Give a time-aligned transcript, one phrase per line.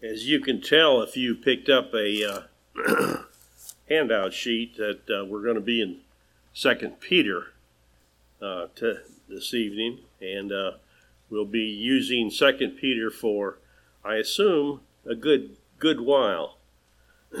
[0.00, 3.16] As you can tell, if you picked up a uh,
[3.88, 6.02] handout sheet, that uh, we're going to be in
[6.52, 7.48] Second Peter
[8.40, 8.66] uh,
[9.28, 10.72] this evening, and uh,
[11.30, 13.58] we'll be using Second Peter for,
[14.04, 16.58] I assume, a good good while.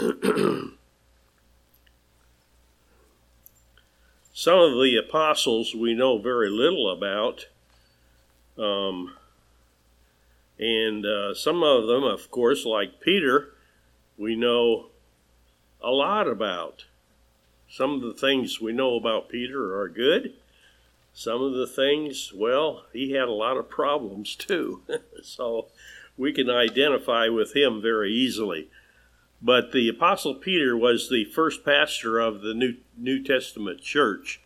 [4.32, 7.46] Some of the apostles we know very little about.
[8.58, 9.14] Um,
[10.58, 13.54] and uh, some of them, of course, like Peter,
[14.16, 14.86] we know
[15.80, 16.86] a lot about.
[17.70, 20.34] Some of the things we know about Peter are good.
[21.12, 24.82] Some of the things, well, he had a lot of problems too.
[25.22, 25.68] so
[26.16, 28.68] we can identify with him very easily.
[29.40, 34.40] But the Apostle Peter was the first pastor of the New, New Testament church.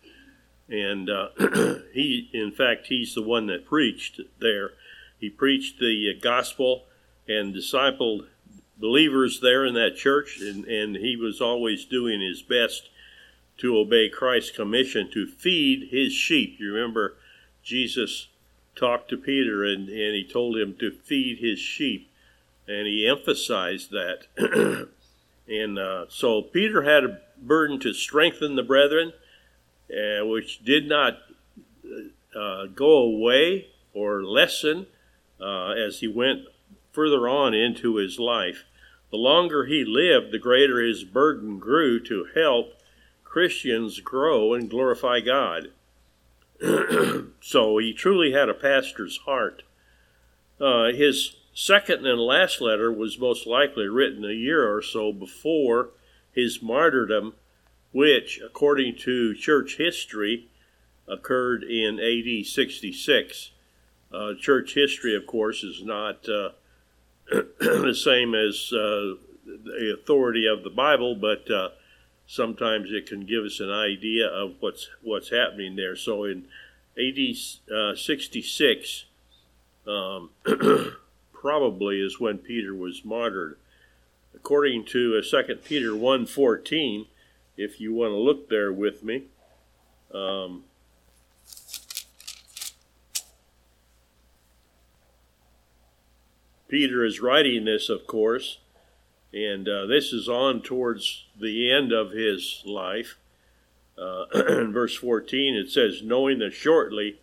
[0.68, 1.28] And uh,
[1.94, 4.72] he, in fact, he's the one that preached there
[5.22, 6.82] he preached the gospel
[7.28, 8.26] and discipled
[8.76, 12.90] believers there in that church, and, and he was always doing his best
[13.58, 16.56] to obey Christ's commission to feed his sheep.
[16.58, 17.14] You remember
[17.62, 18.26] Jesus
[18.74, 22.10] talked to Peter and, and he told him to feed his sheep,
[22.66, 24.26] and he emphasized that.
[25.48, 29.12] and uh, so Peter had a burden to strengthen the brethren,
[29.88, 31.18] uh, which did not
[32.36, 34.86] uh, go away or lessen
[35.42, 36.46] uh, as he went
[36.92, 38.64] further on into his life.
[39.10, 42.74] The longer he lived, the greater his burden grew to help
[43.24, 45.68] Christians grow and glorify God.
[47.40, 49.62] so he truly had a pastor's heart.
[50.60, 55.90] Uh, his second and last letter was most likely written a year or so before
[56.32, 57.34] his martyrdom,
[57.90, 60.48] which, according to church history,
[61.08, 63.50] occurred in AD 66.
[64.12, 66.50] Uh, church history, of course, is not uh,
[67.60, 71.70] the same as uh, the authority of the Bible, but uh,
[72.26, 75.96] sometimes it can give us an idea of what's what's happening there.
[75.96, 76.44] So in
[76.98, 79.04] AD uh, 66,
[79.86, 80.30] um,
[81.32, 83.56] probably is when Peter was martyred.
[84.34, 87.06] According to uh, 2 Peter 1.14,
[87.56, 89.24] if you want to look there with me,
[90.12, 90.64] um,
[96.72, 98.56] Peter is writing this, of course,
[99.30, 103.18] and uh, this is on towards the end of his life.
[103.98, 107.20] Uh, in verse 14, it says, Knowing that shortly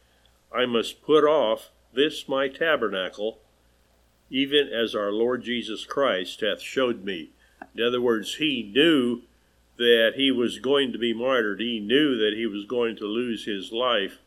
[0.55, 3.39] I must put off this my tabernacle,
[4.29, 7.31] even as our Lord Jesus Christ hath showed me.
[7.75, 9.23] In other words, he knew
[9.77, 11.59] that he was going to be martyred.
[11.59, 14.19] He knew that he was going to lose his life.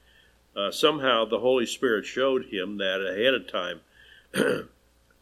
[0.56, 3.82] Uh, somehow the Holy Spirit showed him that ahead of time.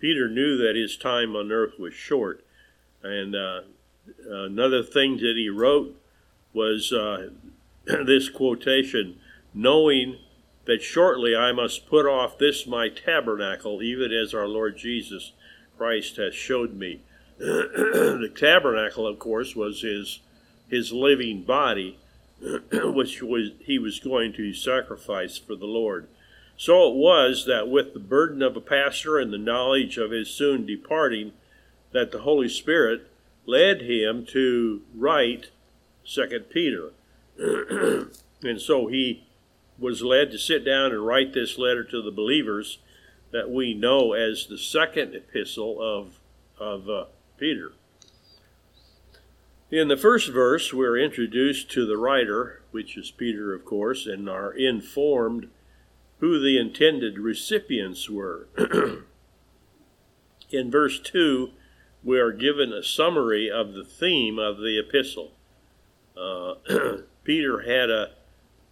[0.00, 2.44] Peter knew that his time on earth was short.
[3.02, 3.62] And uh,
[4.26, 5.96] another thing that he wrote
[6.52, 7.30] was uh,
[7.84, 9.18] this quotation
[9.54, 10.16] knowing
[10.64, 15.32] that shortly I must put off this my tabernacle, even as our Lord Jesus
[15.76, 17.00] Christ has showed me.
[17.38, 20.20] the tabernacle, of course, was his
[20.68, 21.98] his living body,
[22.72, 26.06] which was he was going to sacrifice for the Lord.
[26.60, 30.28] So it was that with the burden of a pastor and the knowledge of his
[30.28, 31.32] soon departing,
[31.92, 33.10] that the Holy Spirit
[33.46, 35.52] led him to write
[36.04, 36.90] Second Peter.
[37.38, 39.24] and so he
[39.78, 42.76] was led to sit down and write this letter to the believers
[43.30, 46.18] that we know as the second epistle of,
[46.58, 47.04] of uh,
[47.38, 47.72] Peter.
[49.70, 54.28] In the first verse, we're introduced to the writer, which is Peter, of course, and
[54.28, 55.48] are informed
[56.20, 58.46] who the intended recipients were.
[60.50, 61.50] In verse 2,
[62.02, 65.32] we are given a summary of the theme of the epistle.
[66.16, 66.54] Uh,
[67.24, 68.10] Peter had a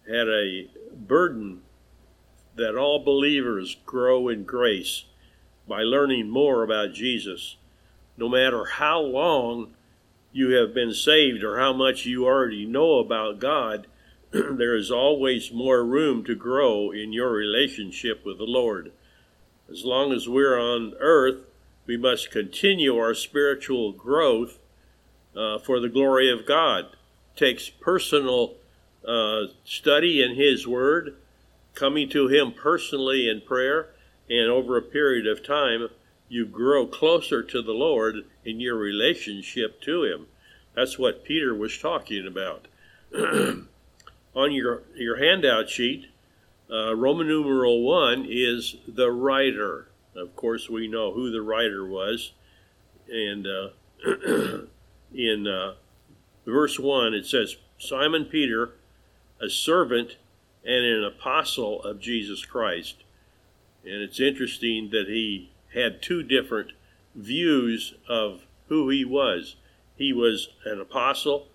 [0.07, 1.61] had a burden
[2.55, 5.05] that all believers grow in grace
[5.67, 7.57] by learning more about Jesus.
[8.17, 9.75] No matter how long
[10.31, 13.87] you have been saved or how much you already know about God,
[14.31, 18.91] there is always more room to grow in your relationship with the Lord.
[19.71, 21.45] As long as we're on earth,
[21.87, 24.59] we must continue our spiritual growth
[25.35, 26.85] uh, for the glory of God.
[26.85, 28.53] It takes personal
[29.07, 31.15] uh, study in His Word,
[31.73, 33.89] coming to Him personally in prayer,
[34.29, 35.87] and over a period of time,
[36.27, 40.27] you grow closer to the Lord in your relationship to Him.
[40.75, 42.67] That's what Peter was talking about.
[44.35, 46.05] on your, your handout sheet,
[46.71, 49.87] uh, Roman numeral 1 is the writer.
[50.15, 52.33] Of course, we know who the writer was.
[53.11, 53.69] and uh,
[55.13, 55.73] in uh,
[56.45, 58.71] verse 1, it says, Simon Peter,
[59.41, 60.17] a servant
[60.65, 62.97] and an apostle of Jesus Christ.
[63.83, 66.71] And it's interesting that he had two different
[67.15, 69.55] views of who he was.
[69.95, 71.47] He was an apostle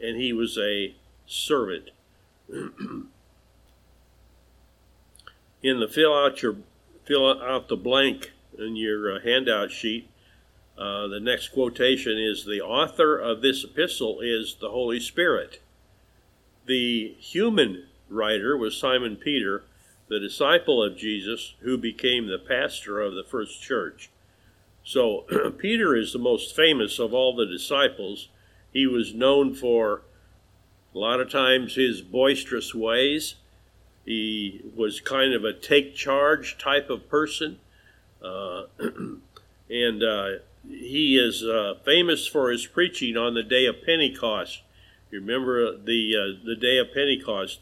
[0.00, 0.94] and he was a
[1.26, 1.90] servant.
[5.62, 6.56] in the fill out your
[7.04, 10.08] fill out the blank in your uh, handout sheet,
[10.78, 15.60] uh, the next quotation is the author of this epistle is the Holy Spirit.
[16.66, 19.64] The human writer was Simon Peter,
[20.08, 24.10] the disciple of Jesus, who became the pastor of the first church.
[24.82, 25.26] So
[25.58, 28.28] Peter is the most famous of all the disciples.
[28.72, 30.02] He was known for
[30.94, 33.36] a lot of times his boisterous ways.
[34.04, 37.58] He was kind of a take charge type of person.
[38.22, 38.64] Uh,
[39.70, 40.28] and uh,
[40.68, 44.62] he is uh, famous for his preaching on the day of Pentecost.
[45.10, 47.60] You remember the, uh, the day of Pentecost?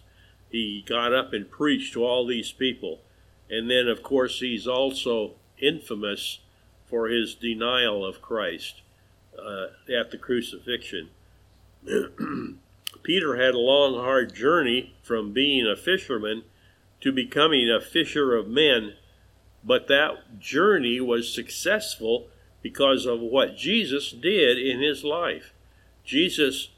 [0.50, 3.00] He got up and preached to all these people.
[3.50, 6.40] And then, of course, he's also infamous
[6.86, 8.82] for his denial of Christ
[9.38, 11.10] uh, at the crucifixion.
[13.08, 16.42] Peter had a long, hard journey from being a fisherman
[17.00, 18.92] to becoming a fisher of men,
[19.64, 22.28] but that journey was successful
[22.60, 25.54] because of what Jesus did in his life.
[26.04, 26.68] Jesus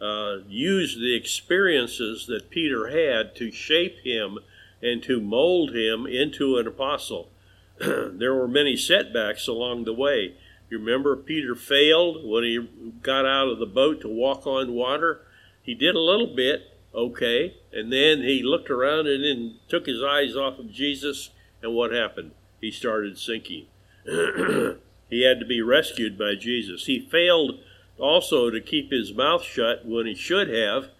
[0.00, 4.38] uh, used the experiences that Peter had to shape him
[4.80, 7.28] and to mold him into an apostle.
[7.80, 10.36] there were many setbacks along the way.
[10.70, 12.68] You remember Peter failed when he
[13.02, 15.22] got out of the boat to walk on water?
[15.62, 16.62] He did a little bit,
[16.94, 21.30] okay, and then he looked around and then took his eyes off of Jesus,
[21.62, 22.32] and what happened?
[22.60, 23.66] He started sinking.
[24.04, 26.86] he had to be rescued by Jesus.
[26.86, 27.60] He failed
[27.98, 30.90] also to keep his mouth shut when he should have,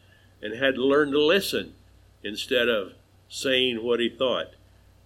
[0.40, 1.74] and had to learn to listen
[2.22, 2.92] instead of
[3.28, 4.54] saying what he thought.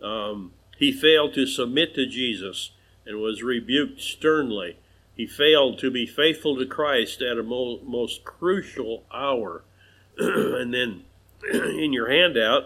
[0.03, 2.71] Um, he failed to submit to Jesus
[3.07, 4.79] and was rebuked sternly.
[5.17, 9.65] He failed to be faithful to Christ at a mo- most crucial hour.
[10.19, 11.05] and then
[11.53, 12.65] in your handout,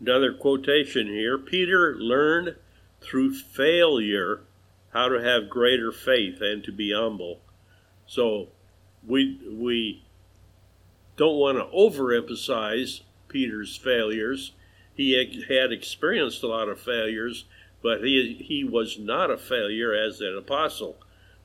[0.00, 2.56] another quotation here Peter learned
[3.02, 4.40] through failure
[4.94, 7.40] how to have greater faith and to be humble.
[8.06, 8.48] So
[9.06, 10.02] we, we
[11.16, 14.52] don't want to overemphasize Peter's failures.
[14.94, 15.12] He
[15.48, 17.44] had experienced a lot of failures,
[17.82, 20.96] but he, he was not a failure as an apostle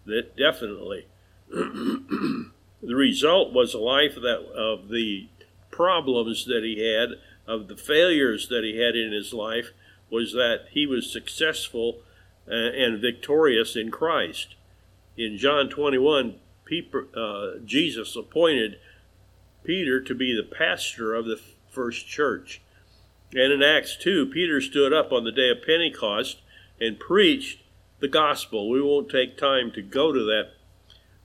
[0.07, 1.05] that definitely.
[1.49, 2.51] the
[2.81, 5.27] result was a life that of the
[5.71, 7.09] problems that he had,
[7.45, 9.71] of the failures that he had in his life,
[10.09, 11.99] was that he was successful
[12.49, 14.55] uh, and victorious in Christ.
[15.17, 18.79] In John 21, Peter, uh, Jesus appointed
[19.63, 21.39] Peter to be the pastor of the
[21.69, 22.61] first church.
[23.33, 26.41] And in Acts 2, Peter stood up on the day of Pentecost
[26.79, 27.59] and preached
[27.99, 28.69] the gospel.
[28.69, 30.51] We won't take time to go to that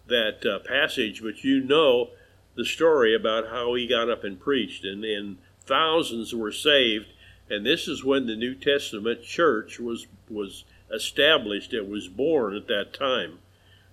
[0.08, 2.10] that uh, passage, but you know
[2.54, 7.06] the story about how he got up and preached, and then thousands were saved.
[7.48, 11.72] And this is when the New Testament church was was established.
[11.72, 13.38] It was born at that time.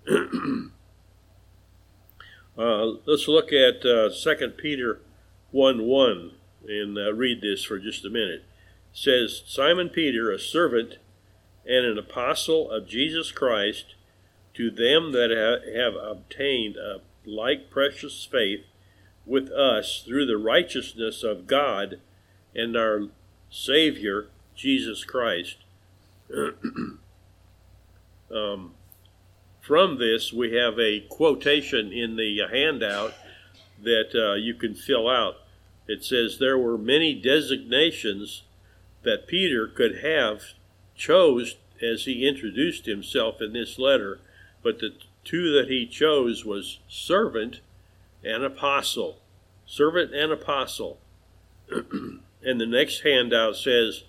[2.58, 5.00] uh, let's look at uh, 2 Peter
[5.50, 6.30] 1 1
[6.68, 8.44] and uh, read this for just a minute.
[8.92, 10.96] It says, Simon Peter, a servant
[11.70, 13.94] and an apostle of Jesus Christ,
[14.54, 15.30] to them that
[15.76, 18.64] have obtained a like precious faith
[19.24, 22.00] with us through the righteousness of God
[22.56, 23.02] and our
[23.50, 25.58] Savior, Jesus Christ.
[28.34, 28.74] um,
[29.60, 33.14] from this, we have a quotation in the handout
[33.80, 35.36] that uh, you can fill out.
[35.86, 38.42] It says, There were many designations
[39.02, 40.42] that Peter could have
[41.00, 44.20] chose as he introduced himself in this letter,
[44.62, 44.92] but the
[45.24, 47.60] two that he chose was servant
[48.22, 49.18] and apostle.
[49.66, 50.98] Servant and apostle.
[51.70, 54.04] and the next handout says,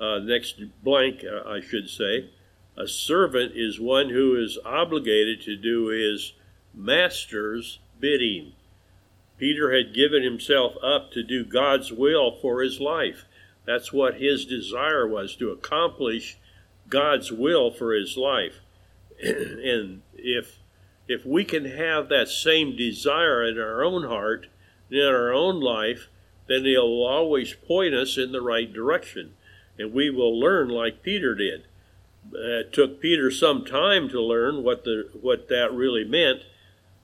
[0.00, 2.30] uh, next blank, uh, I should say,
[2.76, 6.32] a servant is one who is obligated to do his
[6.72, 8.52] master's bidding.
[9.38, 13.24] Peter had given himself up to do God's will for his life.
[13.64, 16.36] That's what his desire was to accomplish
[16.88, 18.60] God's will for his life.
[19.22, 20.58] and if
[21.08, 24.46] if we can have that same desire in our own heart,
[24.90, 26.08] in our own life,
[26.46, 29.34] then it will always point us in the right direction.
[29.78, 31.62] And we will learn like Peter did.
[32.32, 36.42] Uh, it took Peter some time to learn what the what that really meant.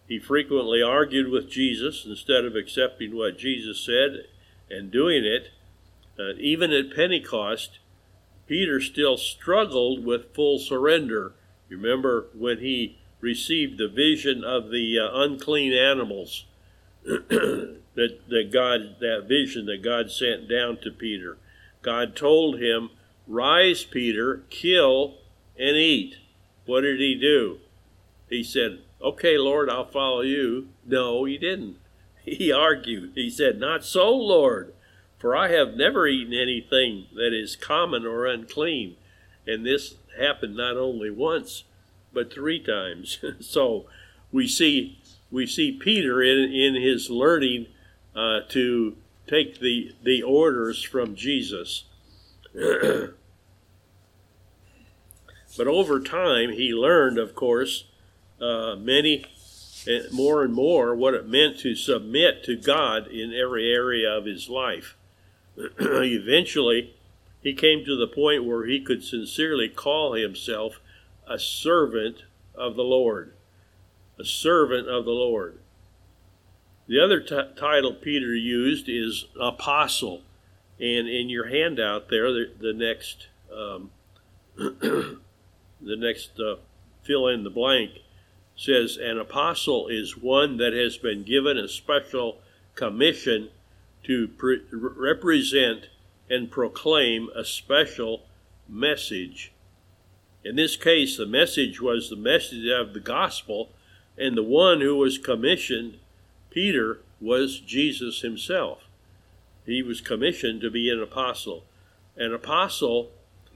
[0.06, 4.24] He frequently argued with Jesus instead of accepting what Jesus said
[4.70, 5.50] and doing it.
[6.18, 7.78] Uh, even at Pentecost,
[8.46, 11.32] Peter still struggled with full surrender.
[11.68, 16.46] You remember when he received the vision of the uh, unclean animals
[17.04, 21.38] that, that God, that vision that God sent down to Peter.
[21.82, 22.90] God told him,
[23.26, 25.18] Rise, Peter, kill
[25.58, 26.16] and eat.
[26.66, 27.58] What did he do?
[28.28, 30.68] He said, Okay, Lord, I'll follow you.
[30.84, 31.76] No, he didn't.
[32.28, 33.12] He argued.
[33.14, 34.74] He said, Not so, Lord,
[35.18, 38.96] for I have never eaten anything that is common or unclean.
[39.46, 41.64] And this happened not only once,
[42.12, 43.18] but three times.
[43.40, 43.86] so
[44.30, 47.66] we see we see Peter in, in his learning
[48.16, 48.96] uh, to
[49.26, 51.84] take the, the orders from Jesus.
[52.54, 53.14] but
[55.66, 57.84] over time, he learned, of course,
[58.40, 59.26] uh, many
[59.86, 64.24] eh, more and more what it meant to submit to God in every area of
[64.24, 64.96] his life.
[65.80, 66.94] Eventually,
[67.40, 70.80] he came to the point where he could sincerely call himself
[71.26, 72.24] a servant
[72.54, 73.34] of the Lord.
[74.18, 75.58] A servant of the Lord.
[76.86, 80.22] The other t- title Peter used is apostle.
[80.80, 83.90] And in your handout there, the, the next, um,
[84.56, 85.18] the
[85.80, 86.56] next uh,
[87.02, 87.90] fill in the blank
[88.56, 92.38] says, An apostle is one that has been given a special
[92.74, 93.50] commission
[94.08, 95.86] to pre- represent
[96.28, 98.22] and proclaim a special
[98.68, 99.52] message.
[100.42, 103.70] In this case, the message was the message of the gospel,
[104.16, 105.98] and the one who was commissioned,
[106.50, 108.84] Peter, was Jesus himself.
[109.66, 111.64] He was commissioned to be an apostle.
[112.16, 113.10] An apostle,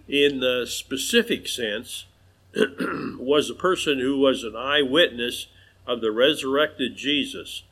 [0.07, 2.05] in the specific sense,
[2.55, 5.47] was a person who was an eyewitness
[5.87, 7.63] of the resurrected Jesus.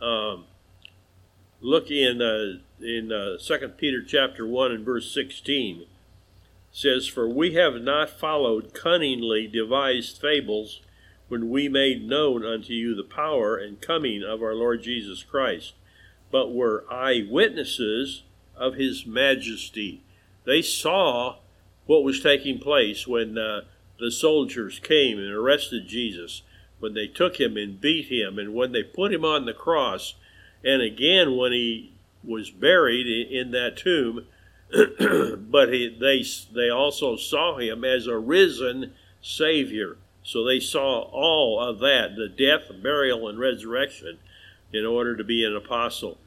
[0.00, 0.46] Um,
[1.62, 5.86] look in uh, in uh, 2 Peter chapter 1 and verse 16
[6.72, 10.80] says for we have not followed cunningly devised fables
[11.28, 15.74] when we made known unto you the power and coming of our Lord Jesus Christ
[16.32, 18.22] but were eyewitnesses
[18.56, 20.02] of his majesty.
[20.44, 21.36] They saw
[21.86, 23.62] what was taking place when uh,
[24.00, 26.42] the soldiers came and arrested Jesus
[26.80, 30.14] when they took him and beat him and when they put him on the cross
[30.64, 31.92] and again when he
[32.24, 34.26] was buried in that tomb,
[34.70, 39.96] but he, they they also saw him as a risen Savior.
[40.24, 44.18] So they saw all of that, the death, burial, and resurrection,
[44.72, 46.18] in order to be an apostle.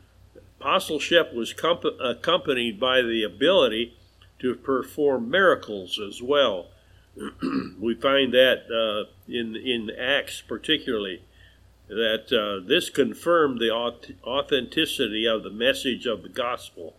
[0.60, 3.96] Apostleship was comp- accompanied by the ability
[4.40, 6.68] to perform miracles as well.
[7.80, 11.22] we find that uh, in in Acts particularly
[11.88, 16.96] that uh, this confirmed the authenticity of the message of the gospel.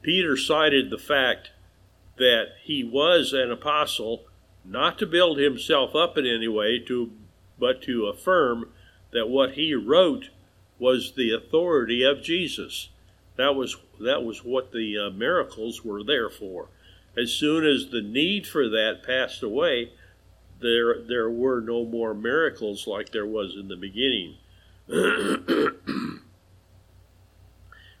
[0.00, 1.50] Peter cited the fact
[2.16, 4.24] that he was an apostle
[4.64, 7.12] not to build himself up in any way to
[7.58, 8.70] but to affirm
[9.12, 10.30] that what he wrote
[10.78, 12.88] was the authority of Jesus.
[13.36, 16.68] That was that was what the uh, miracles were there for.
[17.16, 19.92] As soon as the need for that passed away,
[20.62, 24.36] there there were no more miracles like there was in the beginning.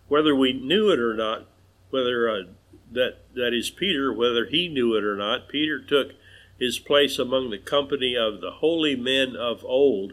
[0.08, 1.46] whether we knew it or not,
[1.90, 2.42] whether uh,
[2.90, 6.12] that that is Peter, whether he knew it or not, Peter took
[6.58, 10.12] his place among the company of the holy men of old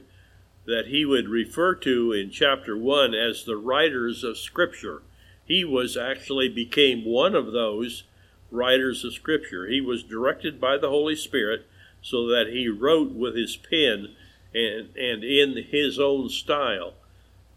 [0.66, 5.02] that he would refer to in chapter 1 as the writers of scripture.
[5.46, 8.04] He was actually became one of those
[8.52, 9.68] writers of scripture.
[9.68, 11.66] He was directed by the Holy Spirit
[12.02, 14.16] so that he wrote with his pen
[14.54, 16.94] and, and in his own style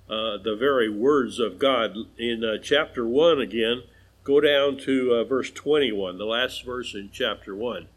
[0.09, 1.97] uh, the very words of God.
[2.19, 3.83] In uh, chapter 1 again,
[4.25, 7.89] go down to uh, verse 21, the last verse in chapter 1.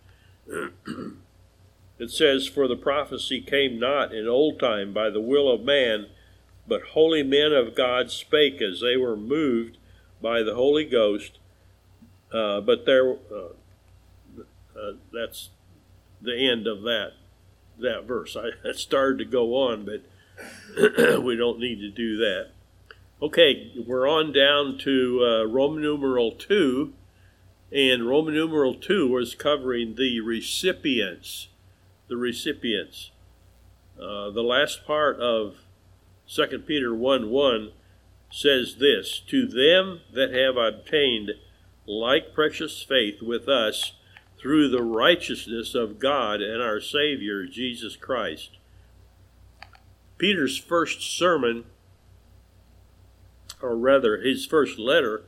[2.00, 6.08] it says, For the prophecy came not in old time by the will of man,
[6.68, 9.78] but holy men of God spake as they were moved
[10.22, 11.40] by the Holy Ghost.
[12.32, 13.54] Uh, but there, uh,
[14.76, 15.50] uh, that's
[16.22, 17.14] the end of that
[17.80, 18.36] that verse.
[18.36, 20.04] I, started to go on, but
[21.24, 22.50] we don't need to do that.
[23.22, 26.94] Okay, we're on down to uh, Roman numeral 2,
[27.72, 31.48] and Roman numeral 2 was covering the recipients.
[32.08, 33.12] The recipients.
[33.98, 35.56] Uh, the last part of
[36.28, 37.72] 2 Peter 1 1
[38.30, 41.32] says this To them that have obtained
[41.88, 43.94] like precious faith with us
[44.46, 48.52] through the righteousness of God and our Savior, Jesus Christ.
[50.20, 51.66] Peter's first sermon,
[53.60, 55.24] or rather his first letter,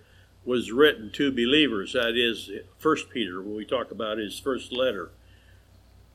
[0.45, 1.93] was written to believers.
[1.93, 5.09] That is, First Peter, when we talk about his first letter,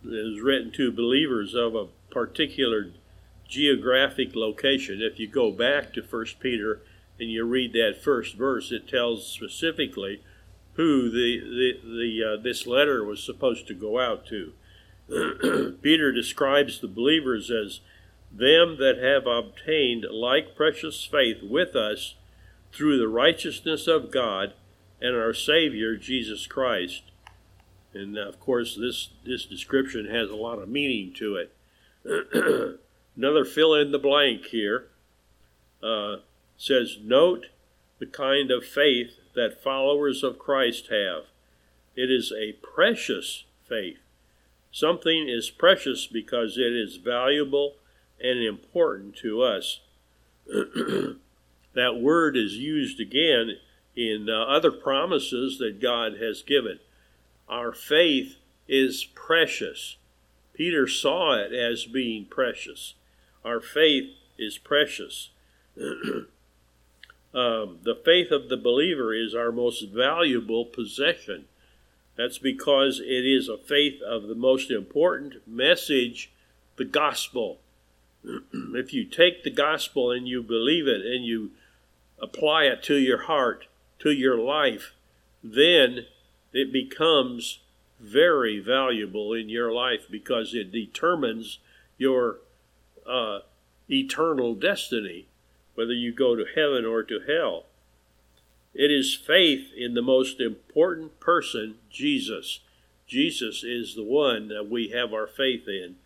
[0.04, 2.92] it was written to believers of a particular
[3.48, 5.02] geographic location.
[5.02, 6.82] If you go back to First Peter
[7.18, 10.22] and you read that first verse, it tells specifically
[10.74, 14.52] who the, the, the uh, this letter was supposed to go out to.
[15.82, 17.80] Peter describes the believers as
[18.30, 22.14] them that have obtained like precious faith with us
[22.72, 24.54] through the righteousness of God
[25.00, 27.02] and our Savior Jesus Christ.
[27.92, 32.80] And of course, this, this description has a lot of meaning to it.
[33.16, 34.86] Another fill in the blank here
[35.82, 36.16] uh,
[36.56, 37.46] says, Note
[37.98, 41.24] the kind of faith that followers of Christ have.
[41.94, 43.98] It is a precious faith.
[44.70, 47.74] Something is precious because it is valuable
[48.20, 49.80] and important to us.
[50.46, 53.58] that word is used again
[53.94, 56.78] in uh, other promises that God has given.
[57.48, 58.36] Our faith
[58.66, 59.96] is precious.
[60.54, 62.94] Peter saw it as being precious.
[63.44, 65.30] Our faith is precious.
[67.34, 71.46] um, the faith of the believer is our most valuable possession.
[72.16, 76.30] That's because it is a faith of the most important message,
[76.76, 77.58] the gospel.
[78.52, 81.52] if you take the gospel and you believe it and you
[82.20, 83.66] apply it to your heart,
[83.98, 84.92] to your life,
[85.42, 86.06] then
[86.52, 87.60] it becomes
[87.98, 91.58] very valuable in your life because it determines
[91.96, 92.38] your
[93.08, 93.40] uh,
[93.88, 95.26] eternal destiny,
[95.74, 97.64] whether you go to heaven or to hell.
[98.74, 102.60] It is faith in the most important person, Jesus.
[103.06, 105.96] Jesus is the one that we have our faith in.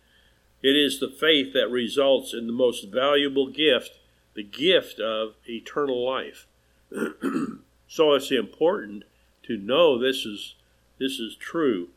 [0.61, 3.99] It is the faith that results in the most valuable gift,
[4.33, 6.47] the gift of eternal life.
[7.87, 9.03] so it's important
[9.43, 10.55] to know this is
[10.99, 11.89] this is true.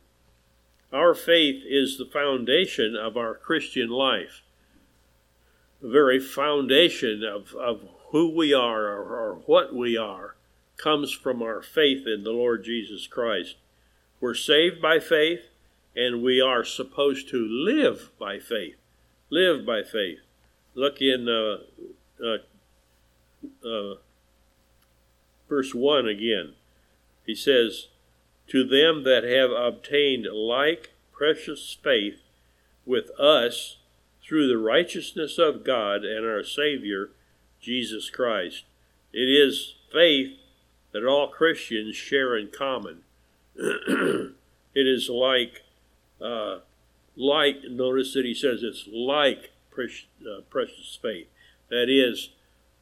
[0.92, 4.42] Our faith is the foundation of our Christian life.
[5.82, 10.36] Very foundation of, of who we are or, or what we are
[10.76, 13.56] comes from our faith in the Lord Jesus Christ.
[14.20, 15.40] We're saved by faith,
[15.96, 18.76] and we are supposed to live by faith.
[19.30, 20.18] Live by faith.
[20.74, 21.58] Look in uh,
[22.22, 22.38] uh,
[23.66, 23.94] uh,
[25.48, 26.54] verse 1 again.
[27.26, 27.88] He says,
[28.48, 32.20] To them that have obtained like precious faith
[32.86, 33.76] with us
[34.30, 37.10] through the righteousness of God and our Savior,
[37.60, 38.62] Jesus Christ.
[39.12, 40.38] It is faith
[40.92, 43.00] that all Christians share in common.
[43.56, 44.36] it
[44.74, 45.62] is like
[46.20, 46.58] uh,
[47.16, 51.26] like, notice that he says it's like precious, uh, precious faith.
[51.68, 52.30] That is,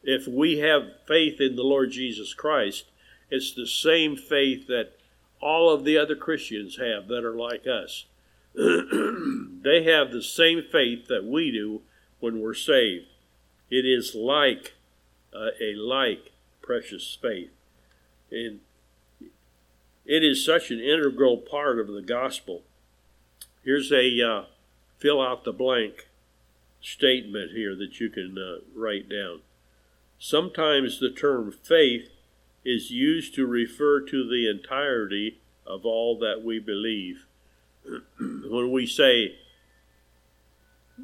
[0.03, 2.85] if we have faith in the Lord Jesus Christ,
[3.31, 4.93] it's the same faith that
[5.41, 8.05] all of the other Christians have that are like us.
[9.63, 11.83] they have the same faith that we do
[12.21, 13.07] when we're saved.
[13.71, 14.75] It is like
[15.35, 17.51] uh, a like precious faith.
[18.31, 18.61] And
[20.05, 22.63] it is such an integral part of the gospel
[23.69, 24.45] Here's a uh,
[24.97, 26.09] fill out the blank
[26.81, 29.41] statement here that you can uh, write down.
[30.19, 32.09] Sometimes the term faith
[32.65, 37.27] is used to refer to the entirety of all that we believe.
[38.21, 39.37] when we say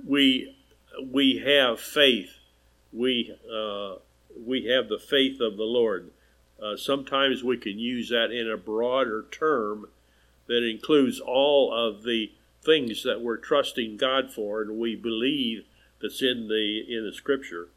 [0.07, 0.57] we
[1.03, 2.31] we have faith,
[2.93, 3.97] we uh,
[4.37, 6.11] we have the faith of the Lord.
[6.63, 9.87] Uh, sometimes we can use that in a broader term
[10.47, 15.65] that includes all of the things that we're trusting God for and we believe
[16.01, 17.69] that's in the in the scripture.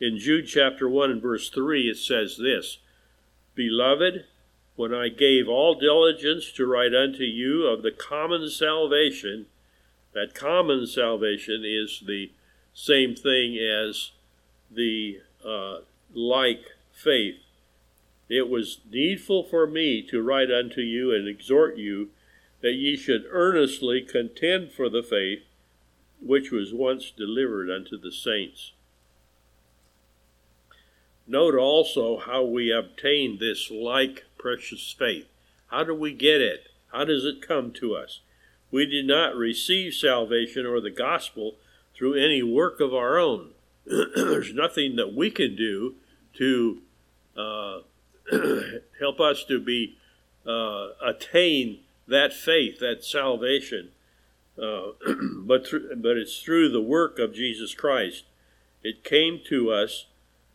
[0.00, 2.78] In Jude chapter 1 and verse 3 it says this,
[3.54, 4.24] Beloved,
[4.76, 9.46] when I gave all diligence to write unto you of the common salvation,
[10.12, 12.30] that common salvation is the
[12.72, 14.10] same thing as
[14.70, 15.78] the uh,
[16.12, 17.36] like faith.
[18.28, 22.10] It was needful for me to write unto you and exhort you
[22.62, 25.42] that ye should earnestly contend for the faith
[26.20, 28.72] which was once delivered unto the saints.
[31.26, 35.24] Note also how we obtain this like precious faith.
[35.68, 36.68] How do we get it?
[36.92, 38.20] How does it come to us?
[38.70, 41.54] We did not receive salvation or the gospel
[41.96, 43.52] through any work of our own.
[43.86, 45.94] There's nothing that we can do
[46.34, 46.82] to
[47.34, 47.78] uh,
[49.00, 49.96] help us to be
[50.46, 53.92] uh, attain that faith, that salvation.
[54.62, 54.88] Uh,
[55.38, 58.24] but through, but it's through the work of Jesus Christ.
[58.82, 60.04] It came to us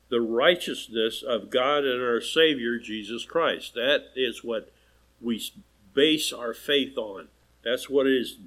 [0.09, 3.75] the righteousness of God and our Savior Jesus Christ.
[3.75, 4.71] That is what
[5.21, 5.41] we
[5.93, 7.27] base our faith on.
[7.63, 8.37] That's what is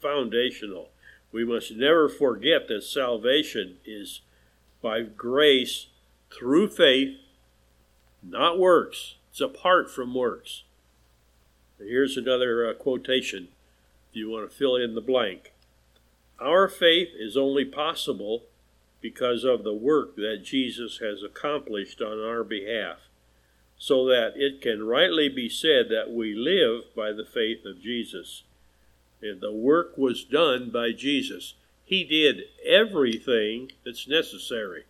[0.00, 0.90] foundational.
[1.32, 4.20] We must never forget that salvation is
[4.80, 5.88] by grace
[6.30, 7.16] through faith,
[8.22, 9.16] not works.
[9.30, 10.62] It's apart from works.
[11.78, 13.48] Here's another uh, quotation
[14.10, 15.52] if you want to fill in the blank.
[16.40, 18.44] Our faith is only possible
[19.00, 22.98] because of the work that Jesus has accomplished on our behalf,
[23.78, 28.42] so that it can rightly be said that we live by the faith of Jesus.
[29.22, 31.54] And the work was done by Jesus.
[31.84, 34.84] He did everything that's necessary.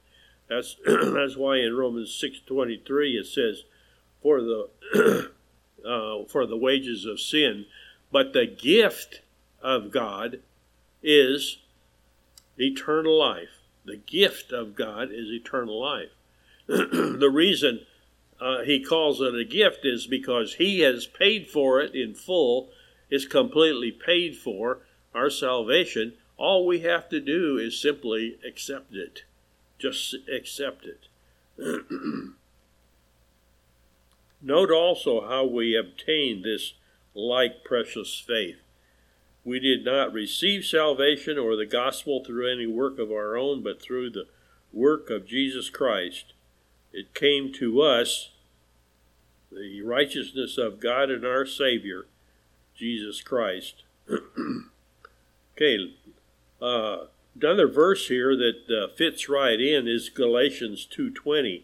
[0.48, 3.64] That's that's why in Romans six twenty three it says,
[4.22, 4.68] "For the
[5.86, 7.66] uh, for the wages of sin,
[8.10, 9.20] but the gift
[9.62, 10.40] of God
[11.02, 11.58] is
[12.58, 13.57] eternal life."
[13.88, 16.10] The gift of God is eternal life.
[16.66, 17.86] the reason
[18.38, 22.68] uh, he calls it a gift is because he has paid for it in full,
[23.08, 24.80] is completely paid for,
[25.14, 26.12] our salvation.
[26.36, 29.22] All we have to do is simply accept it.
[29.78, 31.06] Just accept it.
[34.42, 36.74] Note also how we obtain this
[37.14, 38.60] like precious faith.
[39.48, 43.80] We did not receive salvation or the gospel through any work of our own, but
[43.80, 44.26] through the
[44.74, 46.34] work of Jesus Christ.
[46.92, 48.32] It came to us,
[49.50, 52.04] the righteousness of God and our Savior,
[52.76, 53.84] Jesus Christ.
[55.56, 55.94] okay,
[56.60, 61.62] uh, another verse here that uh, fits right in is Galatians 2:20.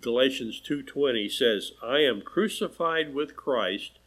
[0.00, 3.98] Galatians 2:20 says, "I am crucified with Christ;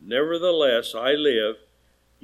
[0.00, 1.58] nevertheless I live."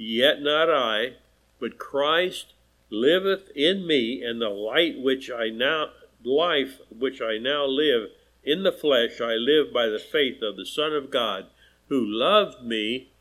[0.01, 1.15] Yet not I,
[1.59, 2.53] but Christ
[2.89, 5.89] liveth in me, and the light which I now
[6.23, 8.09] life which I now live
[8.41, 11.47] in the flesh I live by the faith of the Son of God,
[11.89, 13.11] who loved me,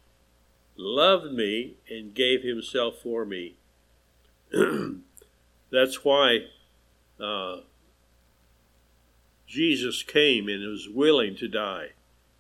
[0.76, 3.56] loved me, and gave himself for me.
[5.72, 6.46] That's why
[7.20, 7.62] uh,
[9.48, 11.88] Jesus came and was willing to die.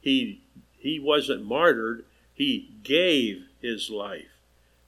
[0.00, 0.42] He
[0.76, 2.04] he wasn't martyred.
[2.32, 4.38] He gave his life.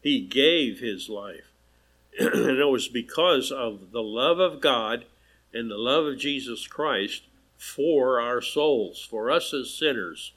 [0.03, 1.53] He gave his life.
[2.19, 5.05] and it was because of the love of God
[5.53, 7.23] and the love of Jesus Christ
[7.57, 10.33] for our souls, for us as sinners.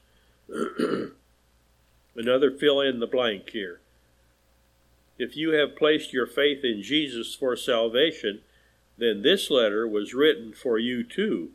[2.16, 3.80] Another fill in the blank here.
[5.18, 8.42] If you have placed your faith in Jesus for salvation,
[8.98, 11.52] then this letter was written for you too.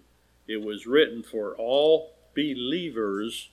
[0.47, 3.51] It was written for all believers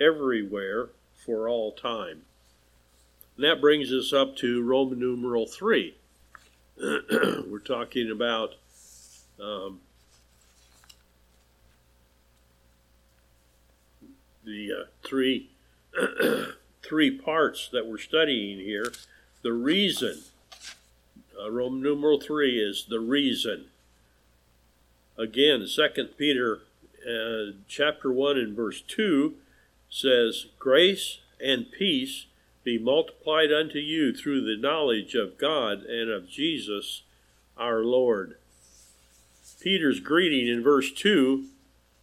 [0.00, 2.22] everywhere for all time.
[3.40, 5.94] And that brings us up to Roman numeral 3.
[6.78, 8.56] We're talking about
[9.42, 9.80] um,
[14.44, 15.48] the uh, three
[16.82, 18.92] three parts that we're studying here.
[19.40, 20.20] The reason,
[21.42, 23.68] uh, Roman numeral 3 is the reason.
[25.16, 26.58] Again, Second Peter
[27.08, 29.34] uh, chapter 1 and verse 2
[29.88, 32.26] says, Grace and peace
[32.64, 37.02] be multiplied unto you through the knowledge of God and of Jesus
[37.56, 38.36] our Lord.
[39.60, 41.44] Peter's greeting in verse 2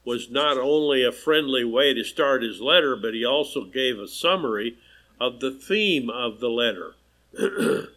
[0.05, 4.07] was not only a friendly way to start his letter, but he also gave a
[4.07, 4.77] summary
[5.19, 6.93] of the theme of the letter.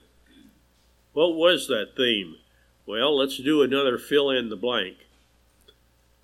[1.13, 2.37] what was that theme?
[2.87, 4.97] Well, let's do another fill in the blank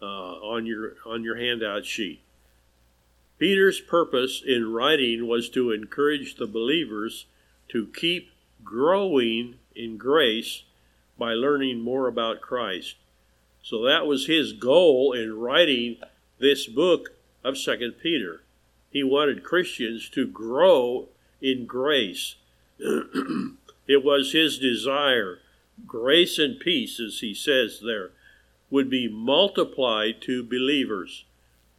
[0.03, 2.21] uh, on your on your handout sheet.
[3.39, 7.27] Peter's purpose in writing was to encourage the believers
[7.69, 8.31] to keep
[8.65, 10.63] growing in grace
[11.19, 12.97] by learning more about Christ.
[13.63, 15.99] So that was his goal in writing
[16.39, 17.11] this book
[17.45, 18.43] of Second Peter.
[18.91, 21.09] He wanted Christians to grow
[21.43, 22.37] in grace.
[22.79, 25.41] it was his desire,
[25.87, 28.13] grace and peace, as he says there,
[28.71, 31.26] would be multiplied to believers.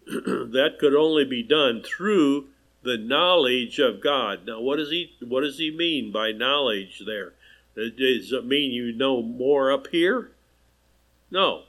[0.52, 2.48] that could only be done through
[2.84, 4.46] the knowledge of God.
[4.48, 7.34] Now, what does he what does he mean by knowledge there?
[7.76, 10.32] Does it mean you know more up here?
[11.30, 11.64] No.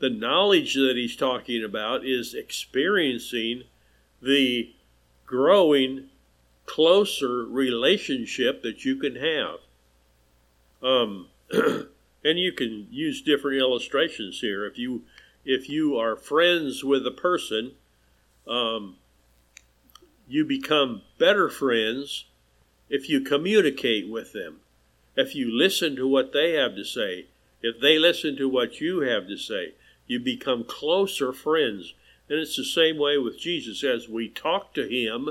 [0.00, 3.62] The knowledge that he's talking about is experiencing
[4.20, 4.74] the
[5.24, 6.08] growing,
[6.66, 9.60] closer relationship that you can have.
[10.82, 14.66] Um, and you can use different illustrations here.
[14.66, 15.02] If you
[15.44, 17.72] if you are friends with a person
[18.48, 18.96] um,
[20.26, 22.26] you become better friends
[22.88, 24.60] if you communicate with them,
[25.16, 27.26] if you listen to what they have to say,
[27.64, 29.72] if they listen to what you have to say.
[30.06, 31.94] You become closer friends.
[32.28, 33.82] And it's the same way with Jesus.
[33.82, 35.30] As we talk to Him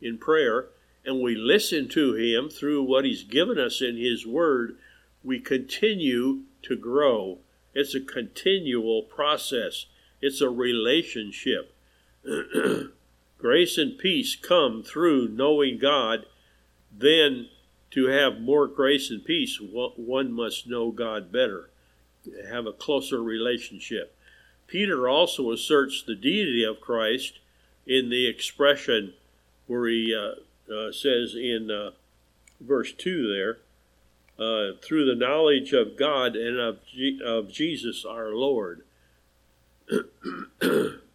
[0.00, 0.66] in prayer
[1.04, 4.76] and we listen to Him through what He's given us in His Word,
[5.24, 7.38] we continue to grow.
[7.74, 9.86] It's a continual process,
[10.20, 11.71] it's a relationship.
[13.38, 16.26] Grace and peace come through knowing God.
[16.96, 17.48] Then,
[17.90, 21.70] to have more grace and peace, one must know God better,
[22.48, 24.16] have a closer relationship.
[24.68, 27.40] Peter also asserts the deity of Christ
[27.86, 29.14] in the expression
[29.66, 31.90] where he uh, uh, says in uh,
[32.60, 33.58] verse 2 there,
[34.38, 36.78] uh, through the knowledge of God and of,
[37.24, 38.84] of Jesus our Lord.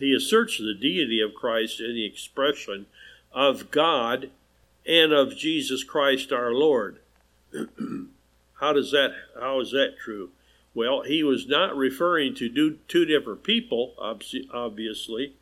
[0.00, 2.86] he asserts the deity of Christ in the expression
[3.32, 4.30] of God
[4.86, 6.98] and of Jesus Christ our Lord.
[8.60, 10.30] how does that how is that true?
[10.74, 15.34] Well, he was not referring to two different people, obviously,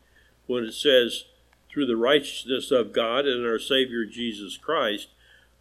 [0.47, 1.25] when it says
[1.71, 5.09] through the righteousness of God and our Savior Jesus Christ,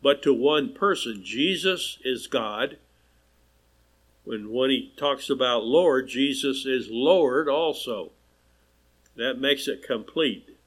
[0.02, 1.24] but to one person.
[1.24, 2.78] Jesus is God.
[4.26, 8.12] When when he talks about Lord, Jesus is Lord also.
[9.22, 10.58] That makes it complete.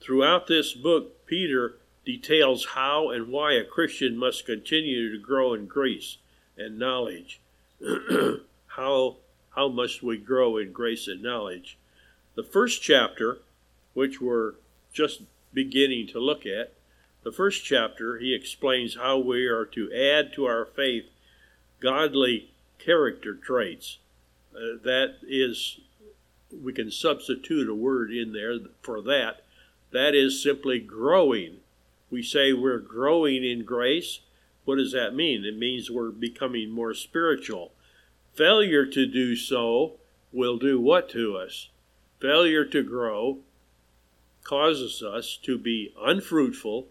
[0.00, 5.66] Throughout this book, Peter details how and why a Christian must continue to grow in
[5.66, 6.16] grace
[6.56, 7.40] and knowledge.
[8.68, 9.16] how
[9.50, 11.76] how must we grow in grace and knowledge?
[12.36, 13.40] The first chapter,
[13.92, 14.54] which we're
[14.94, 15.20] just
[15.52, 16.72] beginning to look at,
[17.22, 21.04] the first chapter, he explains how we are to add to our faith
[21.80, 23.98] godly character traits.
[24.54, 25.80] Uh, that is
[26.62, 29.44] we can substitute a word in there for that.
[29.92, 31.58] That is simply growing.
[32.10, 34.20] We say we're growing in grace.
[34.64, 35.44] What does that mean?
[35.44, 37.72] It means we're becoming more spiritual.
[38.34, 39.94] Failure to do so
[40.32, 41.68] will do what to us?
[42.20, 43.38] Failure to grow
[44.42, 46.88] causes us to be unfruitful,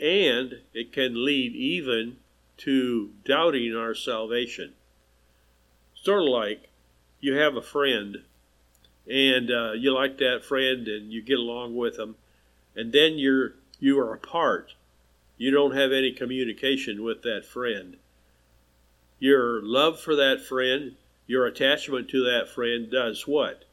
[0.00, 2.16] and it can lead even
[2.58, 4.74] to doubting our salvation.
[5.94, 6.68] Sort of like
[7.20, 8.18] you have a friend
[9.08, 12.16] and uh, you like that friend and you get along with them,
[12.74, 14.74] and then you're you are apart.
[15.36, 17.96] You don't have any communication with that friend.
[19.18, 20.94] Your love for that friend,
[21.26, 23.64] your attachment to that friend does what?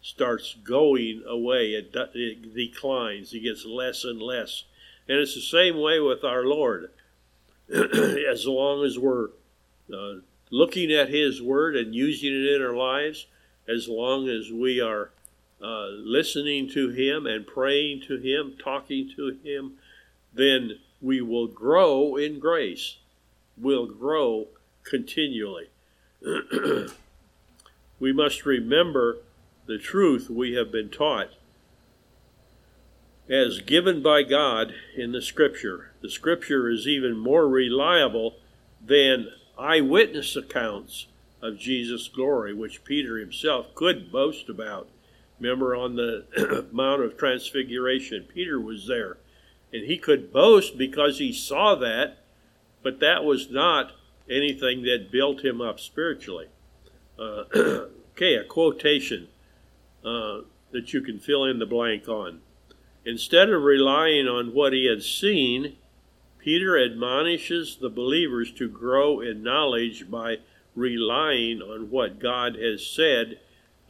[0.00, 1.72] Starts going away.
[1.72, 3.32] It, it declines.
[3.34, 4.64] It gets less and less.
[5.08, 6.90] And it's the same way with our Lord.
[7.72, 9.28] as long as we're
[9.92, 10.20] uh,
[10.50, 13.26] looking at His Word and using it in our lives,
[13.68, 15.10] as long as we are
[15.62, 19.72] uh, listening to Him and praying to Him, talking to Him,
[20.32, 22.96] then we will grow in grace.
[23.56, 24.48] We'll grow
[24.84, 25.68] continually.
[28.00, 29.18] we must remember
[29.66, 31.30] the truth we have been taught
[33.28, 35.90] as given by God in the Scripture.
[36.00, 38.36] The Scripture is even more reliable
[38.84, 39.28] than
[39.58, 41.06] eyewitness accounts
[41.40, 44.88] of Jesus' glory, which Peter himself could boast about.
[45.40, 49.18] Remember on the Mount of Transfiguration, Peter was there,
[49.72, 52.18] and he could boast because he saw that,
[52.82, 53.92] but that was not
[54.28, 56.46] anything that built him up spiritually.
[57.18, 57.44] Uh,
[58.12, 59.28] okay, a quotation
[60.04, 60.40] uh,
[60.72, 62.40] that you can fill in the blank on.
[63.04, 65.76] Instead of relying on what he had seen,
[66.38, 70.36] Peter admonishes the believers to grow in knowledge by
[70.78, 73.38] relying on what God has said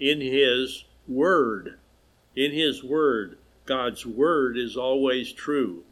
[0.01, 1.79] in His Word.
[2.35, 5.85] In His Word, God's Word is always true,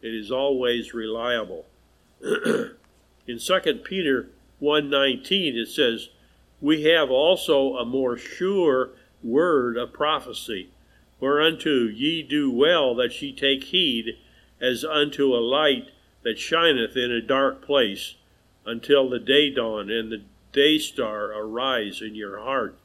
[0.00, 1.66] it is always reliable.
[2.22, 4.30] in 2 Peter
[4.62, 6.10] 1:19 it says,
[6.60, 8.90] "We have also a more sure
[9.22, 10.68] word of prophecy,
[11.18, 14.18] whereunto ye do well that ye take heed,
[14.60, 15.88] as unto a light
[16.22, 18.14] that shineth in a dark place,
[18.66, 20.22] until the day dawn and the
[20.54, 22.78] day star arise in your heart.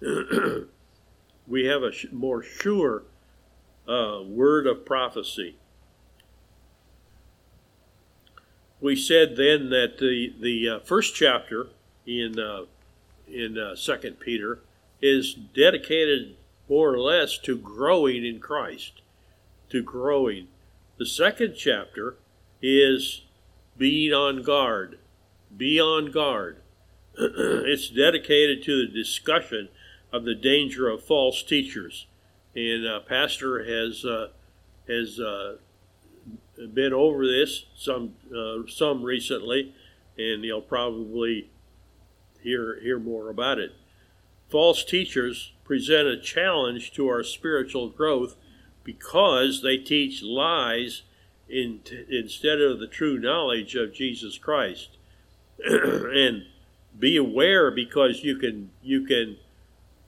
[1.46, 3.04] we have a more sure
[3.86, 5.56] uh, word of prophecy.
[8.80, 11.68] We said then that the the uh, first chapter
[12.06, 12.62] in uh,
[13.28, 14.60] in uh, Second Peter
[15.02, 16.34] is dedicated
[16.68, 19.02] more or less to growing in Christ,
[19.68, 20.48] to growing.
[20.96, 22.16] The second chapter
[22.62, 23.22] is
[23.76, 24.98] being on guard.
[25.54, 26.58] Be on guard.
[27.18, 29.68] it's dedicated to the discussion
[30.12, 32.06] of the danger of false teachers
[32.54, 34.28] and uh, Pastor has uh,
[34.88, 35.56] has uh,
[36.72, 39.74] been over this some uh, some recently,
[40.18, 41.50] and he'll probably
[42.40, 43.72] hear hear more about it.
[44.48, 48.34] False teachers present a challenge to our spiritual growth
[48.82, 51.02] because they teach lies
[51.48, 54.96] in, instead of the true knowledge of Jesus Christ.
[55.64, 56.46] and
[56.98, 59.36] be aware because you can you can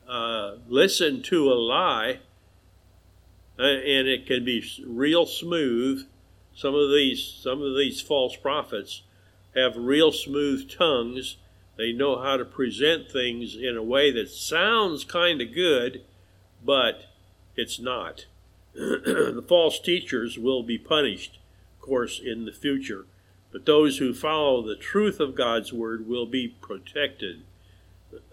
[0.08, 2.18] uh, listen to a lie
[3.58, 6.06] uh, and it can be real smooth.
[6.54, 9.02] Some of these some of these false prophets
[9.54, 11.36] have real smooth tongues.
[11.76, 16.02] They know how to present things in a way that sounds kind of good,
[16.64, 17.06] but
[17.56, 18.26] it's not.
[18.74, 21.38] the false teachers will be punished,
[21.76, 23.06] of course, in the future,
[23.52, 27.42] but those who follow the truth of God's word will be protected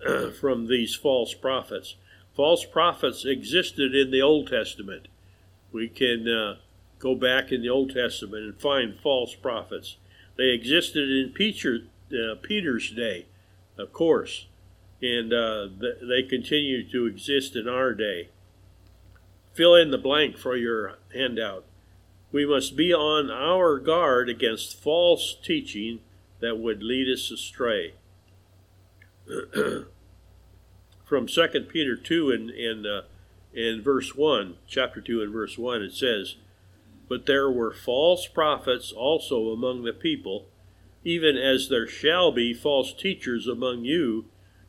[0.39, 1.95] from these false prophets.
[2.36, 5.08] False prophets existed in the Old Testament.
[5.71, 6.55] We can uh,
[6.97, 9.97] go back in the Old Testament and find false prophets.
[10.38, 11.79] They existed in Peter,
[12.12, 13.25] uh, Peter's day,
[13.77, 14.47] of course,
[15.01, 15.67] and uh,
[16.01, 18.29] they continue to exist in our day
[19.60, 21.65] fill in the blank for your handout.
[22.32, 26.02] We must be on our guard against false teaching
[26.39, 27.94] that would lead us astray.
[31.06, 33.02] From 2 Peter 2 in, in, uh,
[33.54, 36.36] in verse 1, chapter 2 and verse 1, it says,
[37.08, 40.46] But there were false prophets also among the people,
[41.04, 44.26] even as there shall be false teachers among you,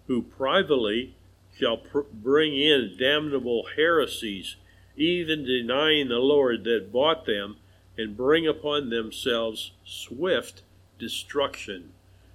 [0.07, 1.15] who privately
[1.55, 4.57] shall pr- bring in damnable heresies
[5.01, 7.57] even denying the Lord that bought them,
[7.97, 10.63] and bring upon themselves swift
[10.99, 11.93] destruction.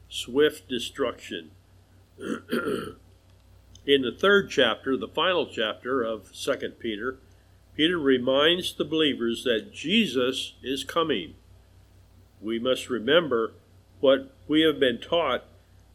[0.10, 1.51] Swift destruction.
[2.19, 7.19] In the third chapter, the final chapter of 2 Peter,
[7.75, 11.36] Peter reminds the believers that Jesus is coming.
[12.41, 13.54] We must remember
[13.99, 15.43] what we have been taught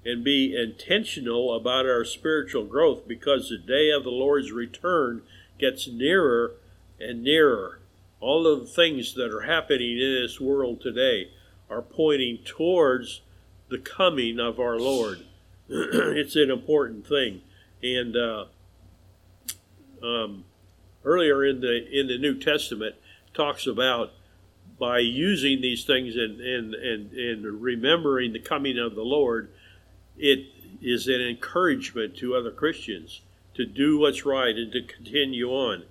[0.04, 5.22] and be intentional about our spiritual growth because the day of the Lord's return
[5.58, 6.54] gets nearer
[7.00, 7.80] and nearer.
[8.20, 11.30] All of the things that are happening in this world today
[11.70, 13.22] are pointing towards
[13.68, 15.24] the coming of our Lord.
[15.68, 17.40] it's an important thing.
[17.82, 18.44] And uh,
[20.02, 20.44] um,
[21.04, 22.96] earlier in the in the New Testament
[23.32, 24.12] talks about
[24.78, 29.50] by using these things and, and, and, and remembering the coming of the Lord,
[30.16, 30.46] it
[30.80, 33.20] is an encouragement to other Christians
[33.54, 35.84] to do what's right and to continue on.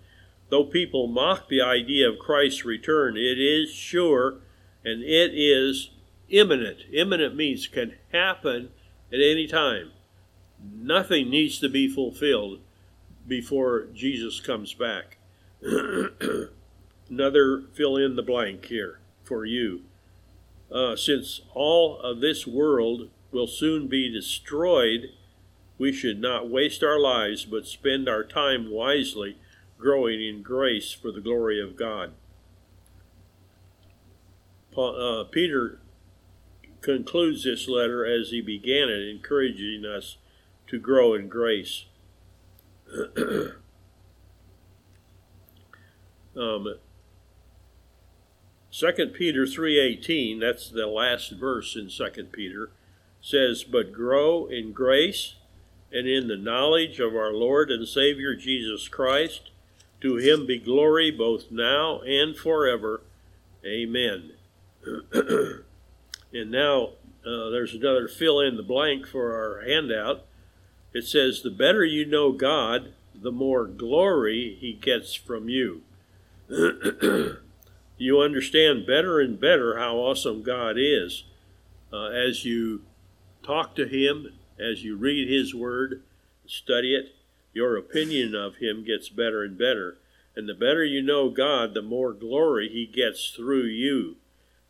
[0.49, 4.39] Though people mock the idea of Christ's return, it is sure
[4.83, 5.91] and it is
[6.29, 6.79] imminent.
[6.91, 8.69] Imminent means can happen
[9.11, 9.91] at any time.
[10.61, 12.59] Nothing needs to be fulfilled
[13.27, 15.17] before Jesus comes back.
[17.09, 19.81] Another fill in the blank here for you.
[20.71, 25.09] Uh, since all of this world will soon be destroyed,
[25.77, 29.37] we should not waste our lives but spend our time wisely
[29.79, 32.11] growing in grace for the glory of God.
[34.77, 35.79] Uh, Peter
[36.81, 40.17] concludes this letter as he began it, encouraging us
[40.67, 41.85] to grow in grace.
[46.37, 46.75] um,
[48.71, 52.71] 2 Peter 3:18, that's the last verse in 2 Peter,
[53.21, 55.35] says, "But grow in grace
[55.91, 59.51] and in the knowledge of our Lord and Savior Jesus Christ."
[60.01, 63.01] To him be glory both now and forever.
[63.65, 64.31] Amen.
[65.13, 66.91] and now
[67.25, 70.25] uh, there's another fill in the blank for our handout.
[70.93, 75.81] It says, The better you know God, the more glory he gets from you.
[77.97, 81.25] you understand better and better how awesome God is
[81.91, 82.81] uh, as you
[83.43, 86.01] talk to him, as you read his word,
[86.45, 87.15] study it,
[87.53, 89.97] your opinion of him gets better and better.
[90.35, 94.17] And the better you know God, the more glory he gets through you.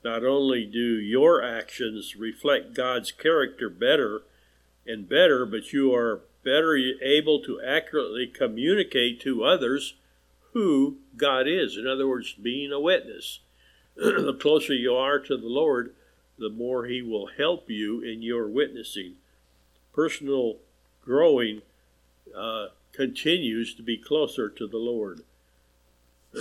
[0.04, 4.22] Not only do your actions reflect God's character better
[4.88, 9.95] and better, but you are better able to accurately communicate to others
[10.54, 11.78] who God is.
[11.78, 13.39] In other words, being a witness.
[13.95, 15.93] the closer you are to the Lord,
[16.38, 19.16] the more He will help you in your witnessing.
[19.93, 20.58] Personal
[21.04, 21.62] growing
[22.36, 25.22] uh, continues to be closer to the Lord.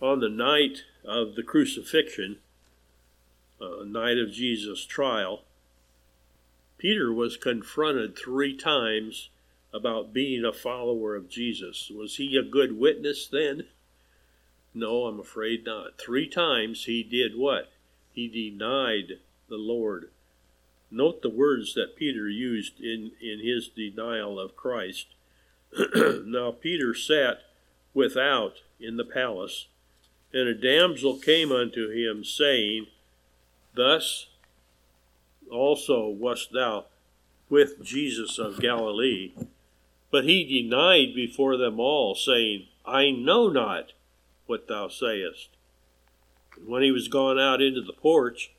[0.00, 2.38] On the night of the crucifixion,
[3.60, 5.42] uh, night of Jesus' trial,
[6.78, 9.30] Peter was confronted three times
[9.72, 11.90] about being a follower of Jesus.
[11.90, 13.66] Was he a good witness then?
[14.74, 15.98] No, I'm afraid not.
[15.98, 17.72] Three times he did what?
[18.12, 20.10] He denied the Lord.
[20.90, 25.08] Note the words that Peter used in, in his denial of Christ.
[26.24, 27.40] now Peter sat
[27.92, 29.66] without in the palace,
[30.32, 32.86] and a damsel came unto him, saying,
[33.74, 34.28] Thus
[35.50, 36.86] also wast thou
[37.48, 39.32] with Jesus of Galilee.
[40.10, 43.92] But he denied before them all, saying, I know not
[44.46, 45.48] what thou sayest.
[46.56, 48.52] And when he was gone out into the porch,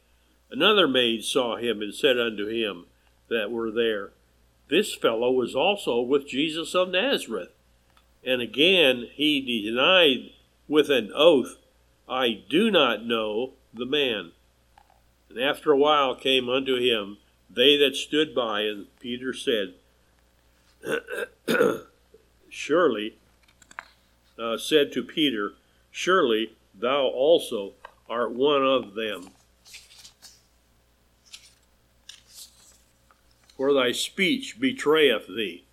[0.52, 2.86] another maid saw him and said unto him
[3.30, 4.12] that were there,
[4.70, 7.54] This fellow was also with Jesus of Nazareth.
[8.24, 10.32] And again he denied
[10.68, 11.58] with an oath,
[12.10, 14.32] I do not know the man.
[15.30, 17.18] And after a while came unto him
[17.50, 19.74] they that stood by, and Peter said,
[22.50, 23.18] Surely,
[24.38, 25.54] uh, said to Peter,
[25.92, 27.74] Surely thou also
[28.10, 29.30] art one of them.
[33.58, 35.64] For thy speech betrayeth thee.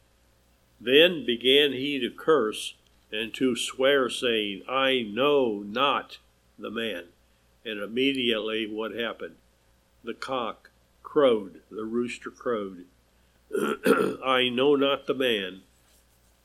[0.81, 2.75] Then began he to curse
[3.13, 6.19] and to swear, saying, I know not
[6.59, 7.05] the man.
[7.65, 9.37] And immediately what happened?
[10.03, 10.71] The cock
[11.03, 12.87] crowed, the rooster crowed.
[14.25, 15.63] I know not the man.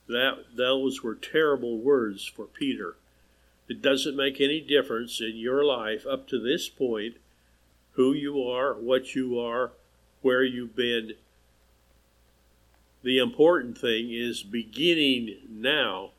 [0.08, 2.96] That those were terrible words for Peter.
[3.68, 7.16] It doesn't make any difference in your life up to this point
[7.94, 9.72] who you are, what you are,
[10.22, 11.14] where you've been.
[13.02, 16.12] The important thing is beginning now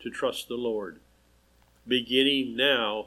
[0.00, 1.00] to trust the Lord.
[1.86, 3.06] Beginning now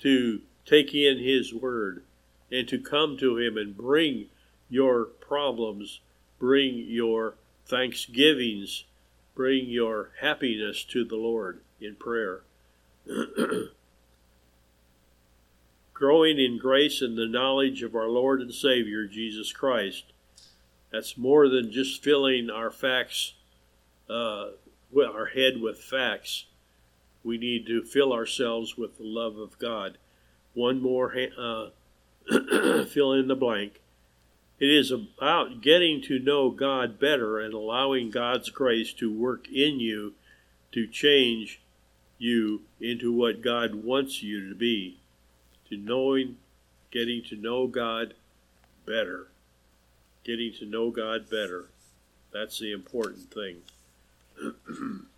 [0.00, 2.04] to take in His Word
[2.52, 4.26] and to come to Him and bring
[4.70, 6.00] your problems,
[6.38, 7.34] bring your
[7.66, 8.84] thanksgivings,
[9.34, 12.42] bring your happiness to the Lord in prayer.
[15.94, 20.04] Growing in grace and the knowledge of our Lord and Savior Jesus Christ.
[20.90, 23.34] That's more than just filling our facts,
[24.08, 24.50] uh,
[24.96, 26.46] our head with facts.
[27.22, 29.98] We need to fill ourselves with the love of God.
[30.54, 31.68] One more uh,
[32.86, 33.80] fill in the blank.
[34.58, 39.78] It is about getting to know God better and allowing God's grace to work in
[39.78, 40.14] you
[40.72, 41.60] to change
[42.18, 44.98] you into what God wants you to be.
[45.68, 46.38] To knowing,
[46.90, 48.14] getting to know God
[48.84, 49.28] better.
[50.28, 51.70] Getting to know God better.
[52.34, 53.62] That's the important thing.